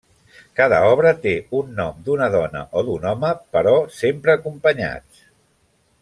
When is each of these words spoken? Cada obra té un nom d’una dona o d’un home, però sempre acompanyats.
Cada 0.59 0.77
obra 0.93 1.09
té 1.25 1.33
un 1.59 1.67
nom 1.81 1.99
d’una 2.07 2.29
dona 2.37 2.63
o 2.81 2.85
d’un 2.89 3.05
home, 3.13 3.29
però 3.57 3.75
sempre 4.01 4.39
acompanyats. 4.39 5.21